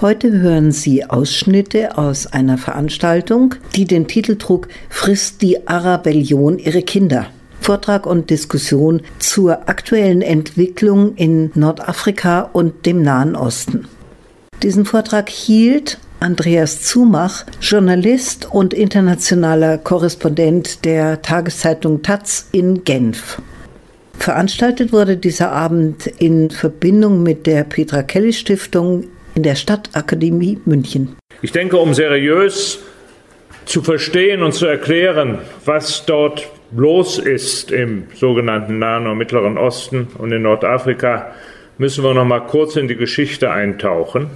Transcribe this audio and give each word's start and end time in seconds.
Heute 0.00 0.32
hören 0.32 0.72
Sie 0.72 1.04
Ausschnitte 1.04 1.98
aus 1.98 2.26
einer 2.26 2.56
Veranstaltung, 2.56 3.56
die 3.76 3.84
den 3.84 4.08
Titel 4.08 4.36
trug 4.36 4.68
Frisst 4.88 5.42
die 5.42 5.68
Arabellion 5.68 6.58
ihre 6.58 6.80
Kinder? 6.80 7.26
Vortrag 7.60 8.06
und 8.06 8.30
Diskussion 8.30 9.02
zur 9.18 9.68
aktuellen 9.68 10.22
Entwicklung 10.22 11.16
in 11.16 11.50
Nordafrika 11.54 12.48
und 12.54 12.86
dem 12.86 13.02
Nahen 13.02 13.36
Osten. 13.36 13.88
Diesen 14.62 14.86
Vortrag 14.86 15.28
hielt 15.28 15.98
Andreas 16.18 16.80
Zumach, 16.80 17.44
Journalist 17.60 18.48
und 18.50 18.72
internationaler 18.72 19.76
Korrespondent 19.76 20.86
der 20.86 21.20
Tageszeitung 21.20 22.00
Taz 22.00 22.46
in 22.52 22.84
Genf. 22.84 23.42
Veranstaltet 24.14 24.94
wurde 24.94 25.18
dieser 25.18 25.52
Abend 25.52 26.06
in 26.06 26.48
Verbindung 26.48 27.22
mit 27.22 27.46
der 27.46 27.64
Petra 27.64 28.02
Kelly 28.02 28.32
Stiftung 28.32 29.04
in 29.40 29.44
der 29.44 29.54
Stadtakademie 29.54 30.60
München. 30.66 31.16
Ich 31.40 31.50
denke, 31.50 31.78
um 31.78 31.94
seriös 31.94 32.78
zu 33.64 33.80
verstehen 33.80 34.42
und 34.42 34.52
zu 34.52 34.66
erklären, 34.66 35.38
was 35.64 36.04
dort 36.04 36.46
los 36.76 37.18
ist 37.18 37.72
im 37.72 38.04
sogenannten 38.14 38.78
Nahen 38.78 39.06
und 39.06 39.16
Mittleren 39.16 39.56
Osten 39.56 40.08
und 40.18 40.30
in 40.30 40.42
Nordafrika, 40.42 41.30
müssen 41.78 42.04
wir 42.04 42.12
noch 42.12 42.26
mal 42.26 42.40
kurz 42.40 42.76
in 42.76 42.86
die 42.86 42.96
Geschichte 42.96 43.50
eintauchen. 43.50 44.26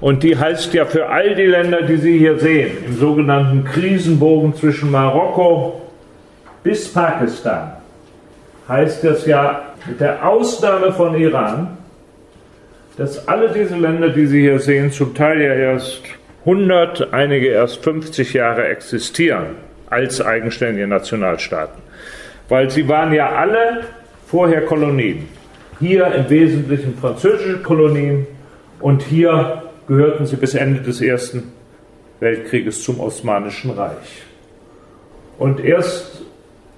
Und 0.00 0.22
die 0.22 0.36
heißt 0.36 0.72
ja 0.72 0.84
für 0.84 1.08
all 1.08 1.34
die 1.34 1.46
Länder, 1.46 1.82
die 1.82 1.96
Sie 1.96 2.16
hier 2.16 2.38
sehen, 2.38 2.76
im 2.86 2.96
sogenannten 2.98 3.64
Krisenbogen 3.64 4.54
zwischen 4.54 4.92
Marokko 4.92 5.82
bis 6.62 6.92
Pakistan, 6.92 7.72
heißt 8.68 9.02
das 9.02 9.26
ja 9.26 9.74
mit 9.84 9.98
der 9.98 10.24
Ausnahme 10.24 10.92
von 10.92 11.16
Iran, 11.16 11.76
dass 12.96 13.28
alle 13.28 13.50
diese 13.50 13.76
Länder, 13.76 14.08
die 14.08 14.26
Sie 14.26 14.40
hier 14.40 14.58
sehen, 14.58 14.90
zum 14.90 15.14
Teil 15.14 15.40
ja 15.40 15.54
erst 15.54 16.02
100, 16.40 17.12
einige 17.12 17.48
erst 17.48 17.82
50 17.82 18.32
Jahre 18.32 18.66
existieren 18.68 19.56
als 19.90 20.20
eigenständige 20.20 20.86
Nationalstaaten. 20.86 21.82
Weil 22.48 22.70
sie 22.70 22.88
waren 22.88 23.12
ja 23.12 23.30
alle 23.30 23.84
vorher 24.26 24.64
Kolonien. 24.64 25.28
Hier 25.80 26.06
im 26.06 26.30
Wesentlichen 26.30 26.96
französische 26.96 27.58
Kolonien 27.58 28.26
und 28.80 29.02
hier 29.02 29.62
gehörten 29.88 30.26
sie 30.26 30.36
bis 30.36 30.54
Ende 30.54 30.80
des 30.80 31.00
Ersten 31.00 31.52
Weltkrieges 32.20 32.82
zum 32.82 33.00
Osmanischen 33.00 33.72
Reich. 33.72 34.22
Und 35.38 35.62
erst 35.62 36.22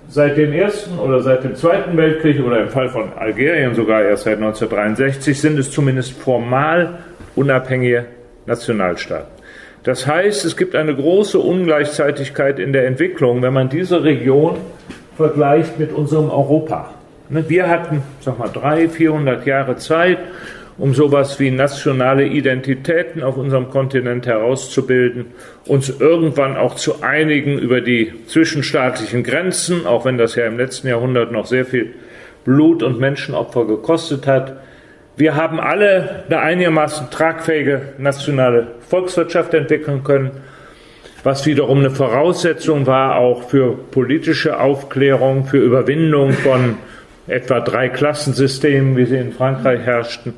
seit 0.08 0.36
dem 0.36 0.52
Ersten 0.52 0.98
oder 0.98 1.20
seit 1.20 1.44
dem 1.44 1.54
Zweiten 1.54 1.96
Weltkrieg 1.96 2.42
oder 2.42 2.62
im 2.62 2.68
Fall 2.70 2.88
von 2.88 3.12
Algerien 3.16 3.74
sogar 3.74 4.02
erst 4.02 4.24
seit 4.24 4.38
1963 4.38 5.38
sind 5.38 5.58
es 5.58 5.70
zumindest 5.70 6.12
formal 6.12 6.98
unabhängige 7.36 8.06
Nationalstaaten. 8.46 9.38
Das 9.84 10.06
heißt, 10.06 10.44
es 10.44 10.56
gibt 10.56 10.74
eine 10.74 10.94
große 10.94 11.38
Ungleichzeitigkeit 11.38 12.58
in 12.58 12.72
der 12.72 12.86
Entwicklung, 12.86 13.42
wenn 13.42 13.52
man 13.52 13.68
diese 13.68 14.02
Region 14.02 14.56
vergleicht 15.16 15.78
mit 15.78 15.92
unserem 15.92 16.30
Europa. 16.30 16.90
Ne, 17.28 17.44
wir 17.48 17.68
hatten, 17.68 18.02
sag 18.20 18.38
mal, 18.38 18.48
300, 18.48 18.90
400 18.90 19.46
Jahre 19.46 19.76
Zeit, 19.76 20.18
um 20.78 20.94
sowas 20.94 21.40
wie 21.40 21.50
nationale 21.50 22.24
Identitäten 22.24 23.22
auf 23.22 23.36
unserem 23.36 23.68
Kontinent 23.68 24.26
herauszubilden, 24.26 25.26
uns 25.66 25.88
irgendwann 26.00 26.56
auch 26.56 26.76
zu 26.76 27.02
einigen 27.02 27.58
über 27.58 27.80
die 27.80 28.12
zwischenstaatlichen 28.26 29.24
Grenzen, 29.24 29.86
auch 29.86 30.04
wenn 30.04 30.18
das 30.18 30.36
ja 30.36 30.46
im 30.46 30.56
letzten 30.56 30.86
Jahrhundert 30.86 31.32
noch 31.32 31.46
sehr 31.46 31.64
viel 31.64 31.94
Blut 32.44 32.84
und 32.84 33.00
Menschenopfer 33.00 33.66
gekostet 33.66 34.26
hat. 34.28 34.56
Wir 35.16 35.34
haben 35.34 35.58
alle 35.58 36.24
eine 36.28 36.40
einigermaßen 36.40 37.10
tragfähige 37.10 37.94
nationale 37.98 38.68
Volkswirtschaft 38.88 39.52
entwickeln 39.54 40.04
können, 40.04 40.30
was 41.24 41.44
wiederum 41.44 41.80
eine 41.80 41.90
Voraussetzung 41.90 42.86
war 42.86 43.16
auch 43.16 43.50
für 43.50 43.72
politische 43.72 44.60
Aufklärung, 44.60 45.46
für 45.46 45.58
Überwindung 45.58 46.32
von 46.32 46.76
etwa 47.26 47.58
drei 47.58 47.88
Klassensystemen, 47.88 48.96
wie 48.96 49.06
sie 49.06 49.16
in 49.16 49.32
Frankreich 49.32 49.80
herrschten. 49.80 50.34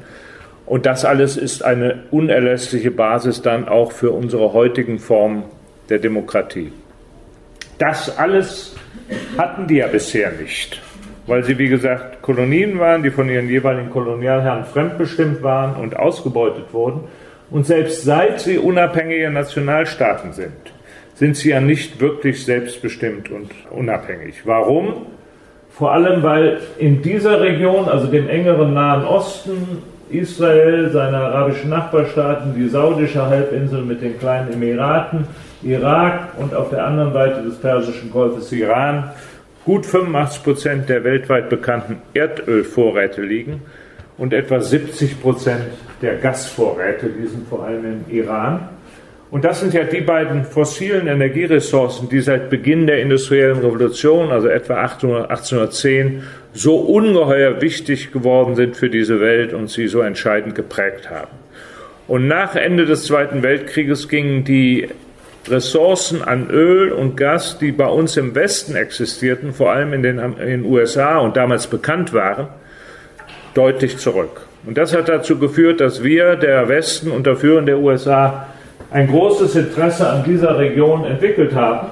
Und 0.70 0.86
das 0.86 1.04
alles 1.04 1.36
ist 1.36 1.64
eine 1.64 2.04
unerlässliche 2.10 2.91
Basis 2.91 3.42
dann 3.42 3.69
auch 3.69 3.92
für 3.92 4.12
unsere 4.12 4.53
heutigen 4.53 4.98
Formen 4.98 5.42
der 5.88 5.98
Demokratie. 5.98 6.72
Das 7.78 8.16
alles 8.19 8.76
hatten 9.36 9.66
die 9.66 9.76
ja 9.76 9.88
bisher 9.88 10.31
nicht 10.32 10.81
weil 11.31 11.44
sie, 11.44 11.58
wie 11.58 11.69
gesagt, 11.69 12.22
Kolonien 12.22 12.81
waren, 12.81 13.04
die 13.04 13.10
von 13.10 13.28
ihren 13.28 13.48
jeweiligen 13.48 13.88
Kolonialherren 13.88 14.64
fremdbestimmt 14.64 15.44
waren 15.44 15.81
und 15.81 15.97
ausgebeutet 15.97 16.72
wurden. 16.72 17.02
Und 17.52 17.66
selbst 17.66 18.02
seit 18.02 18.41
sie 18.41 18.58
unabhängige 18.58 19.31
Nationalstaaten 19.31 20.32
sind, 20.32 20.50
sind 21.14 21.37
sie 21.37 21.50
ja 21.50 21.60
nicht 21.60 22.00
wirklich 22.00 22.44
selbstbestimmt 22.44 23.31
und 23.31 23.52
unabhängig. 23.70 24.42
Warum? 24.44 25.06
Vor 25.70 25.92
allem, 25.92 26.25
weil 26.25 26.58
in 26.78 27.00
dieser 27.00 27.41
Region, 27.41 27.88
also 27.88 28.08
dem 28.08 28.28
engeren 28.28 28.75
Nahen 28.75 29.04
Osten, 29.04 29.82
Israel, 30.10 30.91
seine 30.93 31.19
arabischen 31.19 31.71
Nachbarstaaten, 31.71 32.54
die 32.54 32.69
saudische 32.69 33.26
Halbinsel 33.26 33.82
mit 33.82 34.03
den 34.03 34.19
kleinen 34.19 34.53
Emiraten, 34.53 35.26
Irak 35.62 36.31
und 36.38 36.54
auf 36.54 36.71
der 36.71 36.84
anderen 36.84 37.12
Seite 37.12 37.43
des 37.43 37.56
Persischen 37.56 38.10
Golfes 38.10 38.50
Iran, 38.53 39.10
gut 39.65 39.87
85 39.87 40.43
Prozent 40.43 40.88
der 40.88 41.04
weltweit 41.04 41.49
bekannten 41.49 41.99
Erdölvorräte 42.15 43.22
liegen 43.22 43.62
und 44.19 44.32
etwa 44.32 44.60
70 44.60 45.20
Prozent 45.20 45.65
der 46.03 46.16
Gasvorräte, 46.16 47.09
die 47.09 47.26
sind 47.26 47.49
vor 47.49 47.65
allem 47.65 47.84
im 47.84 48.15
Iran. 48.15 48.69
Und 49.30 49.44
das 49.44 49.60
sind 49.60 49.74
ja 49.74 49.84
die 49.84 50.00
beiden 50.00 50.44
fossilen 50.44 51.06
Energieressourcen, 51.06 52.08
die 52.08 52.20
seit 52.20 52.50
Beginn 52.50 52.88
der 52.88 53.00
industriellen 53.00 53.60
Revolution, 53.60 54.32
also 54.32 54.48
etwa 54.48 54.82
1810, 54.82 56.24
so 56.52 56.76
ungeheuer 56.76 57.60
wichtig 57.60 58.12
geworden 58.12 58.56
sind 58.56 58.76
für 58.76 58.90
diese 58.90 59.20
Welt 59.20 59.52
und 59.52 59.70
sie 59.70 59.86
so 59.86 60.00
entscheidend 60.00 60.56
geprägt 60.56 61.10
haben. 61.10 61.30
Und 62.08 62.26
nach 62.26 62.56
Ende 62.56 62.86
des 62.86 63.04
Zweiten 63.04 63.44
Weltkrieges 63.44 64.08
gingen 64.08 64.42
die 64.42 64.88
Ressourcen 65.48 66.22
an 66.22 66.50
Öl 66.50 66.90
und 66.90 67.16
Gas, 67.16 67.58
die 67.58 67.70
bei 67.70 67.86
uns 67.86 68.16
im 68.16 68.34
Westen 68.34 68.74
existierten, 68.74 69.52
vor 69.52 69.70
allem 69.70 69.92
in 69.92 70.02
den, 70.02 70.19
in 70.19 70.46
den 70.46 70.64
USA 70.64 71.19
und 71.19 71.36
damals 71.36 71.69
bekannt 71.69 72.12
waren, 72.12 72.48
deutlich 73.54 73.98
zurück. 73.98 74.46
Und 74.66 74.76
das 74.76 74.94
hat 74.94 75.08
dazu 75.08 75.38
geführt, 75.38 75.80
dass 75.80 76.02
wir, 76.02 76.34
der 76.34 76.69
Westen 76.69 77.12
unter 77.12 77.36
Führung 77.36 77.64
der 77.64 77.78
USA, 77.78 78.48
ein 78.90 79.06
großes 79.08 79.54
Interesse 79.56 80.08
an 80.08 80.24
dieser 80.24 80.58
Region 80.58 81.04
entwickelt 81.04 81.54
haben 81.54 81.88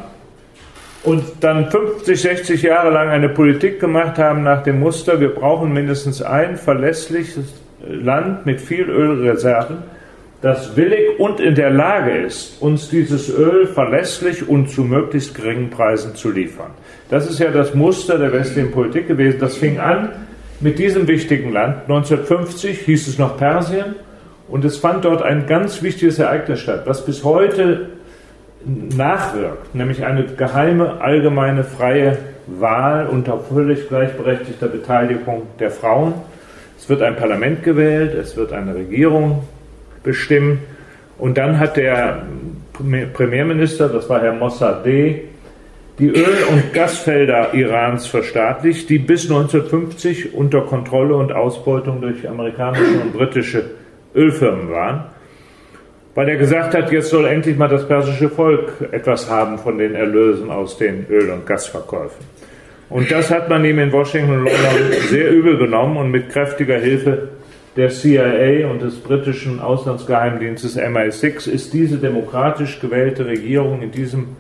und 1.04 1.22
dann 1.40 1.70
50, 1.70 2.20
60 2.20 2.62
Jahre 2.62 2.90
lang 2.90 3.08
eine 3.08 3.28
Politik 3.28 3.80
gemacht 3.80 4.18
haben 4.18 4.42
nach 4.42 4.62
dem 4.62 4.80
Muster, 4.80 5.20
wir 5.20 5.34
brauchen 5.34 5.72
mindestens 5.72 6.22
ein 6.22 6.56
verlässliches 6.56 7.54
Land 7.86 8.46
mit 8.46 8.60
viel 8.60 8.90
Ölreserven, 8.90 9.78
das 10.42 10.76
willig 10.76 11.18
und 11.18 11.40
in 11.40 11.54
der 11.54 11.70
Lage 11.70 12.12
ist, 12.12 12.60
uns 12.60 12.88
dieses 12.88 13.28
Öl 13.28 13.66
verlässlich 13.66 14.48
und 14.48 14.70
zu 14.70 14.82
möglichst 14.82 15.34
geringen 15.34 15.70
Preisen 15.70 16.14
zu 16.14 16.30
liefern. 16.30 16.70
Das 17.10 17.28
ist 17.28 17.38
ja 17.38 17.50
das 17.50 17.74
Muster 17.74 18.18
der 18.18 18.32
westlichen 18.32 18.70
Politik 18.70 19.08
gewesen. 19.08 19.38
Das 19.40 19.56
fing 19.56 19.78
an 19.78 20.10
mit 20.60 20.78
diesem 20.78 21.08
wichtigen 21.08 21.52
Land. 21.52 21.82
1950 21.82 22.80
hieß 22.80 23.08
es 23.08 23.18
noch 23.18 23.36
Persien 23.36 23.96
und 24.48 24.64
es 24.64 24.78
fand 24.78 25.04
dort 25.04 25.22
ein 25.22 25.46
ganz 25.46 25.82
wichtiges 25.82 26.18
Ereignis 26.18 26.60
statt, 26.60 26.82
was 26.86 27.04
bis 27.04 27.22
heute 27.22 27.90
nachwirkt, 28.64 29.74
nämlich 29.74 30.04
eine 30.04 30.24
geheime, 30.24 31.00
allgemeine, 31.00 31.64
freie 31.64 32.18
Wahl 32.46 33.06
unter 33.06 33.38
völlig 33.38 33.88
gleichberechtigter 33.88 34.68
Beteiligung 34.68 35.42
der 35.60 35.70
Frauen. 35.70 36.14
Es 36.78 36.88
wird 36.88 37.02
ein 37.02 37.16
Parlament 37.16 37.62
gewählt, 37.62 38.14
es 38.14 38.36
wird 38.36 38.52
eine 38.52 38.74
Regierung 38.74 39.44
bestimmen. 40.02 40.60
Und 41.18 41.36
dann 41.36 41.58
hat 41.58 41.76
der 41.76 42.22
Premierminister, 43.12 43.88
das 43.88 44.08
war 44.08 44.22
Herr 44.22 44.32
Mossadegh, 44.32 45.24
die 45.98 46.08
Öl- 46.08 46.44
und 46.50 46.72
Gasfelder 46.72 47.52
Irans 47.54 48.06
verstaatlicht, 48.06 48.88
die 48.88 48.98
bis 48.98 49.24
1950 49.24 50.32
unter 50.32 50.60
Kontrolle 50.62 51.16
und 51.16 51.32
Ausbeutung 51.32 52.00
durch 52.00 52.28
amerikanische 52.28 53.00
und 53.00 53.12
britische 53.12 53.64
Ölfirmen 54.18 54.70
waren, 54.70 55.04
weil 56.14 56.28
er 56.28 56.36
gesagt 56.36 56.74
hat, 56.74 56.90
jetzt 56.90 57.10
soll 57.10 57.26
endlich 57.26 57.56
mal 57.56 57.68
das 57.68 57.86
persische 57.86 58.28
Volk 58.28 58.72
etwas 58.90 59.30
haben 59.30 59.58
von 59.58 59.78
den 59.78 59.94
Erlösen 59.94 60.50
aus 60.50 60.76
den 60.76 61.06
Öl- 61.08 61.30
und 61.30 61.46
Gasverkäufen. 61.46 62.26
Und 62.90 63.10
das 63.10 63.30
hat 63.30 63.48
man 63.48 63.64
ihm 63.64 63.78
in 63.78 63.92
Washington 63.92 64.38
und 64.38 64.44
London 64.46 64.92
sehr 65.08 65.30
übel 65.30 65.58
genommen 65.58 65.96
und 65.96 66.10
mit 66.10 66.30
kräftiger 66.30 66.78
Hilfe 66.78 67.28
der 67.76 67.90
CIA 67.90 68.68
und 68.68 68.82
des 68.82 68.96
britischen 68.96 69.60
Auslandsgeheimdienstes 69.60 70.76
MI6 70.76 71.48
ist 71.48 71.72
diese 71.72 71.98
demokratisch 71.98 72.80
gewählte 72.80 73.26
Regierung 73.26 73.82
in 73.82 73.92
diesem, 73.92 74.36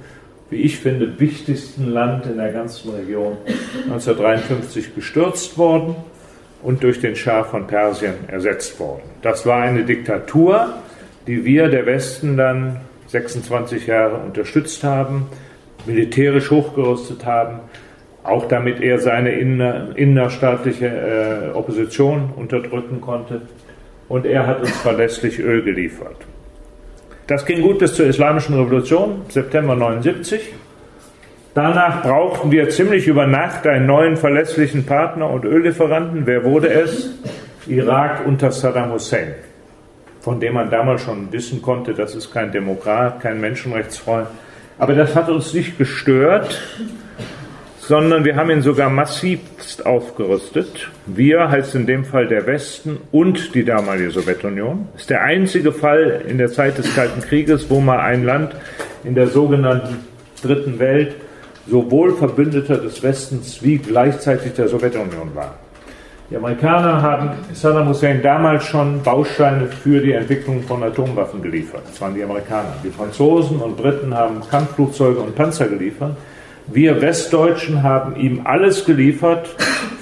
wie 0.50 0.62
ich 0.62 0.78
finde, 0.78 1.20
wichtigsten 1.20 1.92
Land 1.92 2.26
in 2.26 2.38
der 2.38 2.50
ganzen 2.50 2.90
Region 2.90 3.36
1953 3.84 4.94
gestürzt 4.96 5.56
worden 5.56 5.94
und 6.62 6.82
durch 6.82 7.00
den 7.00 7.16
Schah 7.16 7.44
von 7.44 7.66
Persien 7.66 8.14
ersetzt 8.28 8.78
worden. 8.80 9.02
Das 9.22 9.46
war 9.46 9.60
eine 9.62 9.84
Diktatur, 9.84 10.74
die 11.26 11.44
wir, 11.44 11.68
der 11.68 11.86
Westen, 11.86 12.36
dann 12.36 12.80
26 13.08 13.86
Jahre 13.86 14.16
unterstützt 14.16 14.82
haben, 14.84 15.28
militärisch 15.86 16.50
hochgerüstet 16.50 17.24
haben, 17.24 17.60
auch 18.22 18.46
damit 18.46 18.80
er 18.80 18.98
seine 18.98 19.32
inner, 19.32 19.96
innerstaatliche 19.96 20.86
äh, 20.86 21.56
Opposition 21.56 22.30
unterdrücken 22.36 23.00
konnte. 23.00 23.42
Und 24.08 24.26
er 24.26 24.46
hat 24.46 24.60
uns 24.60 24.76
verlässlich 24.78 25.38
Öl 25.38 25.62
geliefert. 25.62 26.16
Das 27.26 27.44
ging 27.44 27.60
gut 27.60 27.78
bis 27.78 27.94
zur 27.94 28.06
Islamischen 28.06 28.54
Revolution, 28.54 29.22
September 29.28 29.76
79. 29.76 30.54
Danach 31.54 32.02
brauchten 32.02 32.50
wir 32.50 32.68
ziemlich 32.70 33.06
über 33.06 33.26
Nacht 33.26 33.66
einen 33.66 33.86
neuen 33.86 34.16
verlässlichen 34.16 34.86
Partner 34.86 35.28
und 35.30 35.44
Öllieferanten. 35.44 36.26
Wer 36.26 36.44
wurde 36.44 36.68
es? 36.68 37.10
Irak 37.66 38.26
unter 38.26 38.50
Saddam 38.50 38.92
Hussein, 38.92 39.34
von 40.20 40.40
dem 40.40 40.54
man 40.54 40.70
damals 40.70 41.02
schon 41.02 41.30
wissen 41.32 41.60
konnte, 41.60 41.92
das 41.94 42.14
ist 42.14 42.32
kein 42.32 42.50
Demokrat, 42.50 43.20
kein 43.20 43.40
Menschenrechtsfreund. 43.40 44.28
Aber 44.78 44.94
das 44.94 45.14
hat 45.14 45.28
uns 45.28 45.52
nicht 45.52 45.76
gestört, 45.76 46.62
sondern 47.78 48.24
wir 48.24 48.36
haben 48.36 48.50
ihn 48.50 48.62
sogar 48.62 48.90
massivst 48.90 49.84
aufgerüstet. 49.86 50.90
Wir 51.06 51.50
heißt 51.50 51.74
in 51.74 51.86
dem 51.86 52.04
Fall 52.04 52.28
der 52.28 52.46
Westen 52.46 52.98
und 53.10 53.54
die 53.54 53.64
damalige 53.64 54.10
Sowjetunion. 54.10 54.88
Ist 54.96 55.10
der 55.10 55.22
einzige 55.22 55.72
Fall 55.72 56.22
in 56.28 56.38
der 56.38 56.48
Zeit 56.48 56.78
des 56.78 56.94
Kalten 56.94 57.20
Krieges, 57.20 57.68
wo 57.70 57.80
mal 57.80 57.98
ein 57.98 58.24
Land 58.24 58.54
in 59.04 59.14
der 59.14 59.26
sogenannten 59.26 60.06
Dritten 60.42 60.78
Welt 60.78 61.16
sowohl 61.68 62.14
Verbündeter 62.14 62.78
des 62.78 63.02
Westens 63.02 63.62
wie 63.62 63.78
gleichzeitig 63.78 64.54
der 64.54 64.68
Sowjetunion 64.68 65.34
war. 65.34 65.54
Die 66.30 66.36
Amerikaner 66.36 67.00
haben 67.00 67.30
Saddam 67.54 67.88
Hussein 67.88 68.20
damals 68.22 68.64
schon 68.64 69.02
Bausteine 69.02 69.66
für 69.66 70.00
die 70.00 70.12
Entwicklung 70.12 70.62
von 70.62 70.82
Atomwaffen 70.82 71.40
geliefert. 71.40 71.82
Das 71.88 71.98
waren 72.02 72.14
die 72.14 72.22
Amerikaner. 72.22 72.74
Die 72.84 72.90
Franzosen 72.90 73.60
und 73.60 73.78
Briten 73.78 74.14
haben 74.14 74.42
Kampfflugzeuge 74.50 75.20
und 75.20 75.34
Panzer 75.34 75.68
geliefert. 75.68 76.16
Wir 76.66 77.00
Westdeutschen 77.00 77.82
haben 77.82 78.14
ihm 78.16 78.42
alles 78.44 78.84
geliefert 78.84 79.48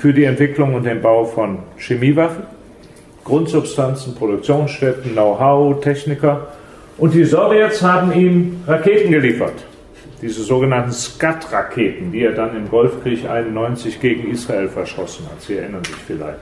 für 0.00 0.12
die 0.12 0.24
Entwicklung 0.24 0.74
und 0.74 0.84
den 0.84 1.00
Bau 1.00 1.24
von 1.24 1.60
Chemiewaffen, 1.76 2.42
Grundsubstanzen, 3.22 4.16
Produktionsstätten, 4.16 5.12
Know-how, 5.12 5.80
Techniker. 5.80 6.48
Und 6.98 7.14
die 7.14 7.24
Sowjets 7.24 7.82
haben 7.82 8.12
ihm 8.12 8.64
Raketen 8.66 9.12
geliefert. 9.12 9.54
Diese 10.22 10.42
sogenannten 10.42 10.92
Skat-Raketen, 10.92 12.10
die 12.10 12.22
er 12.22 12.32
dann 12.32 12.56
im 12.56 12.70
Golfkrieg 12.70 13.28
91 13.28 14.00
gegen 14.00 14.30
Israel 14.30 14.68
verschossen 14.68 15.26
hat. 15.26 15.42
Sie 15.42 15.56
erinnern 15.56 15.84
sich 15.84 15.96
vielleicht. 15.96 16.40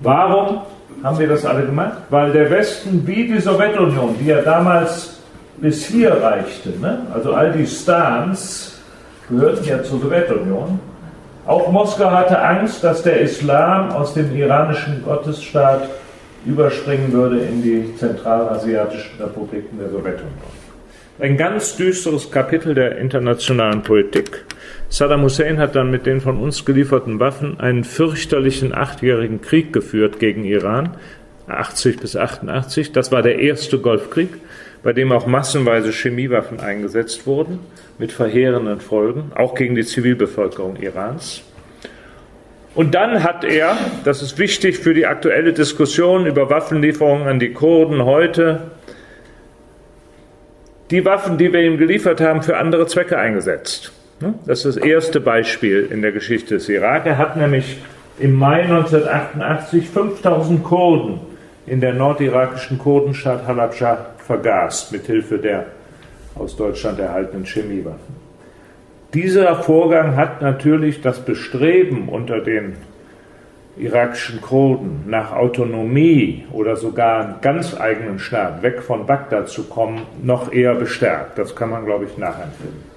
Warum 0.00 0.62
haben 1.02 1.18
wir 1.18 1.28
das 1.28 1.44
alle 1.44 1.66
gemacht? 1.66 1.98
Weil 2.08 2.32
der 2.32 2.50
Westen 2.50 3.06
wie 3.06 3.26
die 3.26 3.40
Sowjetunion, 3.40 4.16
die 4.18 4.26
ja 4.26 4.40
damals 4.40 5.20
bis 5.58 5.86
hier 5.86 6.12
reichte, 6.12 6.70
ne? 6.80 7.06
also 7.12 7.34
all 7.34 7.52
die 7.52 7.66
Stans, 7.66 8.80
gehörten 9.28 9.64
ja 9.64 9.82
zur 9.82 10.00
Sowjetunion. 10.00 10.80
Auch 11.46 11.70
Moskau 11.70 12.10
hatte 12.10 12.40
Angst, 12.40 12.82
dass 12.82 13.02
der 13.02 13.20
Islam 13.20 13.90
aus 13.90 14.14
dem 14.14 14.34
iranischen 14.34 15.02
Gottesstaat 15.04 15.88
überspringen 16.46 17.12
würde 17.12 17.40
in 17.40 17.62
die 17.62 17.96
zentralasiatischen 17.96 19.20
Republiken 19.20 19.78
der 19.78 19.90
Sowjetunion. 19.90 20.63
Ein 21.20 21.36
ganz 21.36 21.76
düsteres 21.76 22.32
Kapitel 22.32 22.74
der 22.74 22.98
internationalen 22.98 23.84
Politik. 23.84 24.44
Saddam 24.88 25.22
Hussein 25.22 25.58
hat 25.58 25.76
dann 25.76 25.88
mit 25.88 26.06
den 26.06 26.20
von 26.20 26.38
uns 26.38 26.64
gelieferten 26.64 27.20
Waffen 27.20 27.60
einen 27.60 27.84
fürchterlichen 27.84 28.74
achtjährigen 28.74 29.40
Krieg 29.40 29.72
geführt 29.72 30.18
gegen 30.18 30.42
Iran, 30.42 30.96
80 31.46 32.00
bis 32.00 32.16
88. 32.16 32.90
Das 32.90 33.12
war 33.12 33.22
der 33.22 33.38
erste 33.38 33.78
Golfkrieg, 33.78 34.30
bei 34.82 34.92
dem 34.92 35.12
auch 35.12 35.28
massenweise 35.28 35.92
Chemiewaffen 35.92 36.58
eingesetzt 36.58 37.28
wurden 37.28 37.60
mit 37.96 38.10
verheerenden 38.10 38.80
Folgen, 38.80 39.30
auch 39.36 39.54
gegen 39.54 39.76
die 39.76 39.84
Zivilbevölkerung 39.84 40.74
Irans. 40.82 41.44
Und 42.74 42.96
dann 42.96 43.22
hat 43.22 43.44
er, 43.44 43.76
das 44.02 44.20
ist 44.20 44.36
wichtig 44.40 44.78
für 44.78 44.94
die 44.94 45.06
aktuelle 45.06 45.52
Diskussion 45.52 46.26
über 46.26 46.50
Waffenlieferungen 46.50 47.28
an 47.28 47.38
die 47.38 47.52
Kurden 47.52 48.04
heute, 48.04 48.72
die 50.94 51.04
Waffen, 51.04 51.38
die 51.38 51.52
wir 51.52 51.60
ihm 51.60 51.76
geliefert 51.76 52.20
haben, 52.20 52.40
für 52.40 52.56
andere 52.56 52.86
Zwecke 52.86 53.18
eingesetzt. 53.18 53.92
Das 54.46 54.64
ist 54.64 54.76
das 54.76 54.84
erste 54.84 55.18
Beispiel 55.18 55.88
in 55.90 56.02
der 56.02 56.12
Geschichte 56.12 56.54
des 56.54 56.68
Irak. 56.68 57.04
Er 57.04 57.18
hat 57.18 57.36
nämlich 57.36 57.78
im 58.20 58.34
Mai 58.34 58.62
1988 58.62 59.88
5000 59.88 60.62
Kurden 60.62 61.18
in 61.66 61.80
der 61.80 61.94
nordirakischen 61.94 62.78
Kurdenstadt 62.78 63.44
Halabja 63.44 64.06
vergast, 64.18 64.92
mithilfe 64.92 65.38
der 65.38 65.66
aus 66.36 66.54
Deutschland 66.54 67.00
erhaltenen 67.00 67.44
Chemiewaffen. 67.44 68.14
Dieser 69.14 69.56
Vorgang 69.56 70.14
hat 70.14 70.42
natürlich 70.42 71.00
das 71.00 71.18
Bestreben 71.24 72.08
unter 72.08 72.38
den 72.38 72.76
irakischen 73.76 74.40
Kurden 74.40 75.04
nach 75.06 75.32
Autonomie 75.32 76.44
oder 76.52 76.76
sogar 76.76 77.20
einen 77.20 77.34
ganz 77.40 77.78
eigenen 77.78 78.18
Staat 78.18 78.62
weg 78.62 78.82
von 78.82 79.06
Bagdad 79.06 79.48
zu 79.48 79.64
kommen, 79.64 80.02
noch 80.22 80.52
eher 80.52 80.74
bestärkt. 80.74 81.38
Das 81.38 81.56
kann 81.56 81.70
man, 81.70 81.84
glaube 81.84 82.04
ich, 82.04 82.16
nachempfinden. 82.16 82.94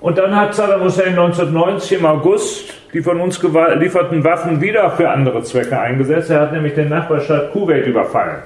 Und 0.00 0.16
dann 0.16 0.34
hat 0.34 0.54
Saddam 0.54 0.82
Hussein 0.82 1.10
1990 1.10 1.98
im 1.98 2.06
August 2.06 2.74
die 2.94 3.02
von 3.02 3.20
uns 3.20 3.40
gelieferten 3.40 4.24
Waffen 4.24 4.60
wieder 4.60 4.90
für 4.92 5.10
andere 5.10 5.42
Zwecke 5.42 5.78
eingesetzt. 5.78 6.30
Er 6.30 6.40
hat 6.40 6.52
nämlich 6.52 6.74
den 6.74 6.88
Nachbarstaat 6.88 7.52
Kuwait 7.52 7.86
überfallen. 7.86 8.38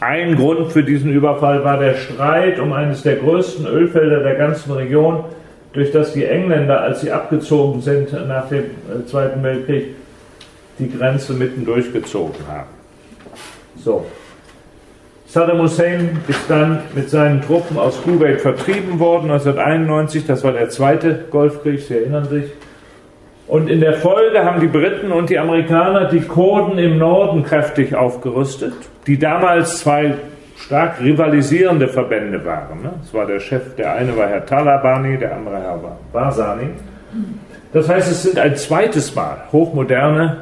Ein 0.00 0.36
Grund 0.36 0.72
für 0.72 0.82
diesen 0.82 1.12
Überfall 1.12 1.62
war 1.62 1.78
der 1.78 1.94
Streit 1.94 2.58
um 2.58 2.72
eines 2.72 3.02
der 3.02 3.16
größten 3.16 3.66
Ölfelder 3.66 4.20
der 4.20 4.34
ganzen 4.34 4.72
Region, 4.72 5.24
durch 5.72 5.92
das 5.92 6.12
die 6.12 6.24
Engländer, 6.24 6.80
als 6.80 7.02
sie 7.02 7.12
abgezogen 7.12 7.80
sind 7.80 8.12
nach 8.26 8.48
dem 8.48 8.64
äh, 8.64 9.06
Zweiten 9.06 9.42
Weltkrieg, 9.42 9.94
die 10.88 10.98
Grenze 10.98 11.32
mitten 11.32 11.64
durchgezogen 11.64 12.46
haben. 12.48 12.68
So. 13.76 14.04
Saddam 15.26 15.60
Hussein 15.60 16.20
ist 16.28 16.50
dann 16.50 16.80
mit 16.94 17.08
seinen 17.08 17.40
Truppen 17.40 17.78
aus 17.78 18.02
Kuwait 18.02 18.42
vertrieben 18.42 18.98
worden, 18.98 19.30
1991, 19.30 20.26
das 20.26 20.44
war 20.44 20.52
der 20.52 20.68
zweite 20.68 21.24
Golfkrieg, 21.30 21.80
Sie 21.80 21.94
erinnern 21.94 22.28
sich. 22.28 22.52
Und 23.48 23.68
in 23.68 23.80
der 23.80 23.94
Folge 23.94 24.44
haben 24.44 24.60
die 24.60 24.66
Briten 24.66 25.10
und 25.10 25.30
die 25.30 25.38
Amerikaner 25.38 26.06
die 26.06 26.20
Kurden 26.20 26.78
im 26.78 26.98
Norden 26.98 27.44
kräftig 27.44 27.94
aufgerüstet, 27.94 28.74
die 29.06 29.18
damals 29.18 29.78
zwei 29.78 30.14
stark 30.56 31.00
rivalisierende 31.00 31.88
Verbände 31.88 32.44
waren. 32.44 32.82
Ne? 32.82 32.92
Das 33.00 33.12
war 33.12 33.26
der 33.26 33.40
Chef, 33.40 33.74
der 33.76 33.94
eine 33.94 34.16
war 34.16 34.28
Herr 34.28 34.46
Talabani, 34.46 35.18
der 35.18 35.36
andere 35.36 35.60
Herr 35.60 35.80
Barzani. 36.12 36.68
Das 37.72 37.88
heißt, 37.88 38.10
es 38.10 38.22
sind 38.22 38.38
ein 38.38 38.56
zweites 38.56 39.14
Mal 39.14 39.38
hochmoderne, 39.50 40.38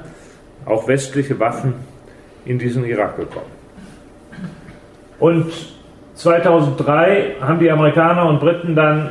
auch 0.70 0.88
westliche 0.88 1.38
Waffen 1.38 1.74
in 2.44 2.58
diesen 2.58 2.84
Irak 2.84 3.16
gekommen. 3.16 3.50
Und 5.18 5.52
2003 6.14 7.36
haben 7.40 7.60
die 7.60 7.70
Amerikaner 7.70 8.28
und 8.28 8.40
Briten 8.40 8.74
dann 8.74 9.10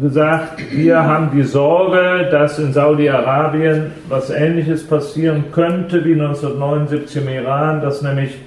gesagt, 0.00 0.60
wir 0.72 1.04
haben 1.04 1.30
die 1.34 1.42
Sorge, 1.42 2.28
dass 2.30 2.58
in 2.58 2.72
Saudi-Arabien 2.72 3.92
was 4.08 4.30
Ähnliches 4.30 4.86
passieren 4.86 5.46
könnte 5.52 6.04
wie 6.04 6.12
1979 6.12 7.22
im 7.22 7.28
Iran, 7.28 7.80
dass 7.80 8.02
nämlich 8.02 8.38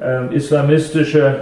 äh, 0.00 0.34
islamistische 0.34 1.36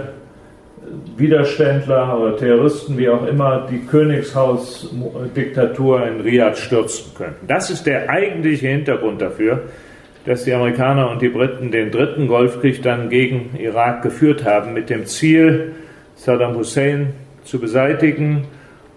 Widerständler 1.17 2.19
oder 2.19 2.37
Terroristen, 2.37 2.97
wie 2.97 3.09
auch 3.09 3.27
immer, 3.27 3.67
die 3.69 3.79
Königshausdiktatur 3.79 6.07
in 6.07 6.21
Riyadh 6.21 6.57
stürzen 6.57 7.13
könnten. 7.15 7.45
Das 7.47 7.69
ist 7.69 7.85
der 7.85 8.09
eigentliche 8.09 8.67
Hintergrund 8.67 9.21
dafür, 9.21 9.63
dass 10.25 10.45
die 10.45 10.53
Amerikaner 10.53 11.09
und 11.09 11.21
die 11.21 11.29
Briten 11.29 11.71
den 11.71 11.91
dritten 11.91 12.27
Golfkrieg 12.27 12.81
dann 12.81 13.09
gegen 13.09 13.57
Irak 13.57 14.01
geführt 14.01 14.45
haben, 14.45 14.73
mit 14.73 14.89
dem 14.89 15.05
Ziel, 15.05 15.73
Saddam 16.15 16.55
Hussein 16.55 17.13
zu 17.43 17.59
beseitigen 17.59 18.45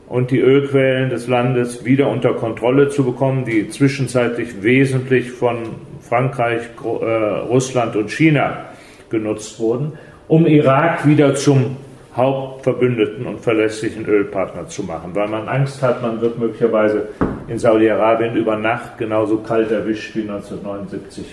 und 0.09 0.31
die 0.31 0.39
Ölquellen 0.39 1.11
des 1.11 1.27
Landes 1.27 1.85
wieder 1.85 2.09
unter 2.09 2.35
Kontrolle 2.35 2.89
zu 2.89 3.05
bekommen, 3.05 3.45
die 3.45 3.69
zwischenzeitlich 3.69 4.63
wesentlich 4.63 5.33
von 5.33 5.57
Frankreich, 6.01 6.63
äh, 6.85 7.07
Russland 7.49 7.97
und 7.97 8.11
China 8.11 8.67
genutzt 9.11 9.59
wurden, 9.59 9.95
um 10.29 10.47
Irak 10.47 11.07
wieder 11.07 11.35
zum 11.35 11.77
Hauptverbündeten 12.15 13.27
und 13.27 13.41
verlässlichen 13.41 14.07
Ölpartner 14.07 14.69
zu 14.69 14.85
machen, 14.85 15.11
weil 15.15 15.29
man 15.29 15.49
Angst 15.49 15.83
hat, 15.83 16.01
man 16.03 16.21
wird 16.21 16.39
möglicherweise 16.39 17.09
in 17.49 17.59
Saudi-Arabien 17.59 18.37
über 18.37 18.57
Nacht 18.57 18.99
genauso 18.99 19.39
kalt 19.39 19.71
erwischt 19.71 20.15
wie 20.17 20.23
1979 20.23 21.25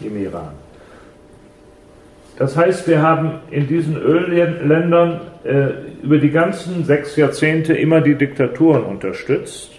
im 0.00 0.22
Iran. 0.22 0.52
Das 2.38 2.56
heißt, 2.56 2.88
wir 2.88 3.00
haben 3.00 3.34
in 3.50 3.68
diesen 3.68 3.96
Ölländern 3.96 5.20
äh, 5.44 5.68
über 6.02 6.18
die 6.18 6.30
ganzen 6.30 6.84
sechs 6.84 7.16
Jahrzehnte 7.16 7.74
immer 7.74 8.00
die 8.00 8.16
Diktaturen 8.16 8.82
unterstützt, 8.82 9.70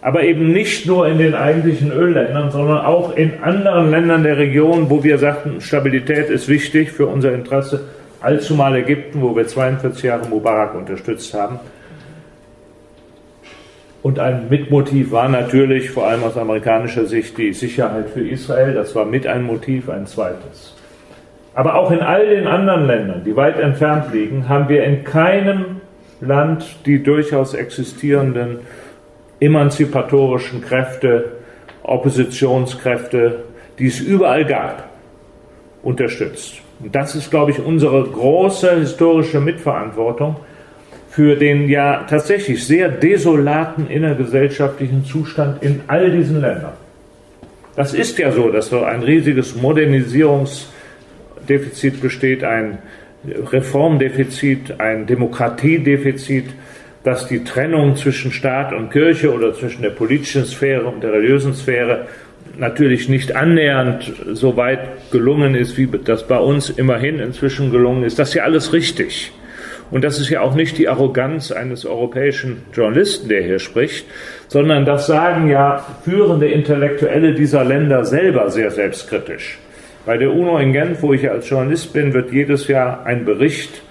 aber 0.00 0.24
eben 0.24 0.52
nicht 0.52 0.86
nur 0.86 1.06
in 1.06 1.18
den 1.18 1.34
eigentlichen 1.34 1.92
Ölländern, 1.92 2.50
sondern 2.50 2.84
auch 2.84 3.16
in 3.16 3.42
anderen 3.42 3.90
Ländern 3.90 4.24
der 4.24 4.36
Region, 4.38 4.90
wo 4.90 5.04
wir 5.04 5.18
sagten, 5.18 5.60
Stabilität 5.60 6.30
ist 6.30 6.48
wichtig 6.48 6.90
für 6.90 7.06
unser 7.06 7.32
Interesse, 7.32 7.84
allzumal 8.20 8.74
Ägypten, 8.76 9.22
wo 9.22 9.36
wir 9.36 9.46
42 9.46 10.02
Jahre 10.02 10.28
Mubarak 10.28 10.74
unterstützt 10.74 11.32
haben. 11.32 11.60
Und 14.04 14.18
ein 14.18 14.50
Mitmotiv 14.50 15.12
war 15.12 15.30
natürlich, 15.30 15.88
vor 15.88 16.06
allem 16.06 16.24
aus 16.24 16.36
amerikanischer 16.36 17.06
Sicht, 17.06 17.38
die 17.38 17.54
Sicherheit 17.54 18.10
für 18.10 18.20
Israel. 18.20 18.74
Das 18.74 18.94
war 18.94 19.06
mit 19.06 19.26
ein 19.26 19.42
Motiv, 19.42 19.88
ein 19.88 20.06
zweites. 20.06 20.74
Aber 21.54 21.76
auch 21.76 21.90
in 21.90 22.00
all 22.00 22.28
den 22.28 22.46
anderen 22.46 22.86
Ländern, 22.86 23.24
die 23.24 23.34
weit 23.34 23.58
entfernt 23.58 24.12
liegen, 24.12 24.46
haben 24.46 24.68
wir 24.68 24.84
in 24.84 25.04
keinem 25.04 25.80
Land 26.20 26.84
die 26.84 27.02
durchaus 27.02 27.54
existierenden 27.54 28.58
emanzipatorischen 29.40 30.60
Kräfte, 30.60 31.36
Oppositionskräfte, 31.82 33.44
die 33.78 33.86
es 33.86 34.00
überall 34.00 34.44
gab, 34.44 34.90
unterstützt. 35.82 36.60
Und 36.78 36.94
das 36.94 37.14
ist, 37.14 37.30
glaube 37.30 37.52
ich, 37.52 37.58
unsere 37.58 38.04
große 38.04 38.70
historische 38.80 39.40
Mitverantwortung 39.40 40.36
für 41.14 41.36
den 41.36 41.68
ja 41.68 42.06
tatsächlich 42.10 42.66
sehr 42.66 42.88
desolaten 42.88 43.88
innergesellschaftlichen 43.88 45.04
Zustand 45.04 45.62
in 45.62 45.82
all 45.86 46.10
diesen 46.10 46.40
Ländern. 46.40 46.72
Das 47.76 47.94
ist 47.94 48.18
ja 48.18 48.32
so, 48.32 48.50
dass 48.50 48.70
so 48.70 48.82
ein 48.82 49.04
riesiges 49.04 49.54
Modernisierungsdefizit 49.54 52.00
besteht, 52.00 52.42
ein 52.42 52.78
Reformdefizit, 53.24 54.80
ein 54.80 55.06
Demokratiedefizit, 55.06 56.46
dass 57.04 57.28
die 57.28 57.44
Trennung 57.44 57.94
zwischen 57.94 58.32
Staat 58.32 58.72
und 58.72 58.90
Kirche 58.90 59.32
oder 59.32 59.54
zwischen 59.54 59.82
der 59.82 59.90
politischen 59.90 60.44
Sphäre 60.44 60.86
und 60.86 61.04
der 61.04 61.12
religiösen 61.12 61.54
Sphäre 61.54 62.08
natürlich 62.58 63.08
nicht 63.08 63.36
annähernd 63.36 64.12
so 64.32 64.56
weit 64.56 65.12
gelungen 65.12 65.54
ist, 65.54 65.78
wie 65.78 65.86
das 65.86 66.26
bei 66.26 66.38
uns 66.38 66.70
immerhin 66.70 67.20
inzwischen 67.20 67.70
gelungen 67.70 68.02
ist. 68.02 68.18
Das 68.18 68.30
ist 68.30 68.34
ja 68.34 68.42
alles 68.42 68.72
richtig. 68.72 69.30
Und 69.94 70.02
das 70.02 70.18
ist 70.18 70.28
ja 70.28 70.40
auch 70.40 70.56
nicht 70.56 70.76
die 70.76 70.88
Arroganz 70.88 71.52
eines 71.52 71.86
europäischen 71.86 72.62
Journalisten, 72.72 73.28
der 73.28 73.42
hier 73.42 73.60
spricht, 73.60 74.06
sondern 74.48 74.84
das 74.84 75.06
sagen 75.06 75.48
ja 75.48 75.86
führende 76.02 76.48
Intellektuelle 76.48 77.32
dieser 77.32 77.64
Länder 77.64 78.04
selber 78.04 78.50
sehr 78.50 78.72
selbstkritisch. 78.72 79.56
Bei 80.04 80.18
der 80.18 80.32
UNO 80.32 80.58
in 80.58 80.72
Genf, 80.72 81.00
wo 81.02 81.12
ich 81.12 81.30
als 81.30 81.48
Journalist 81.48 81.92
bin, 81.92 82.12
wird 82.12 82.32
jedes 82.32 82.66
Jahr 82.66 83.06
ein 83.06 83.24
Bericht 83.24 83.82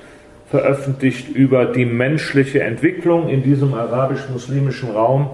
veröffentlicht 0.52 1.30
über 1.30 1.68
die 1.68 1.86
menschliche 1.86 2.60
Entwicklung 2.64 3.30
in 3.30 3.42
diesem 3.42 3.74
arabisch-muslimischen 3.74 4.92
Raum. 4.92 5.30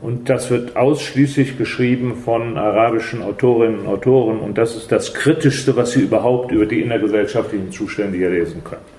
Und 0.00 0.30
das 0.30 0.50
wird 0.50 0.76
ausschließlich 0.76 1.58
geschrieben 1.58 2.14
von 2.24 2.56
arabischen 2.56 3.20
Autorinnen 3.20 3.80
und 3.80 3.86
Autoren. 3.86 4.40
Und 4.40 4.56
das 4.56 4.76
ist 4.76 4.90
das 4.90 5.12
Kritischste, 5.12 5.76
was 5.76 5.92
Sie 5.92 6.00
überhaupt 6.00 6.52
über 6.52 6.64
die 6.64 6.80
innergesellschaftlichen 6.80 7.70
Zustände 7.70 8.16
hier 8.16 8.30
lesen 8.30 8.64
können. 8.64 8.93